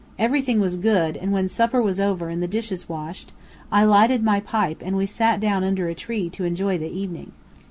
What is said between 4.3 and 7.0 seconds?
pipe and we sat down under a tree to enjoy the